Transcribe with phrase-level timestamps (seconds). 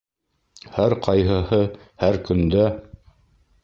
[0.77, 1.61] Һәр ҡайһыһы
[2.05, 2.69] һәр көндә